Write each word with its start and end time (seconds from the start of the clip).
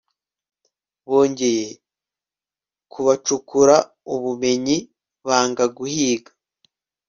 Bongeye 1.09 1.67
kubacukura 2.91 3.75
ubumenyi 4.13 4.77
banga 5.27 5.65
guhiga 5.77 6.31